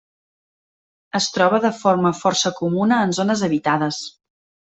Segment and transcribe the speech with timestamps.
[1.19, 4.03] Es troba de forma força comuna en zones habitades.